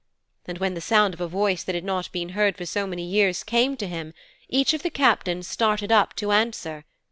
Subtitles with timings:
[0.47, 3.03] And when the sound of a voice that had not been heard for so many
[3.05, 4.15] years came to him
[4.49, 6.85] each of the captains started up to answer.